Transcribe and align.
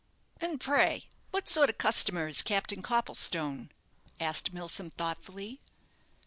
"And 0.39 0.59
pray 0.59 1.05
what 1.29 1.47
sort 1.47 1.69
of 1.69 1.75
a 1.75 1.77
customer 1.77 2.27
is 2.27 2.41
Captain 2.41 2.81
Copplestone?" 2.81 3.69
asked 4.19 4.51
Milsom, 4.51 4.89
thoughtfully. 4.89 5.59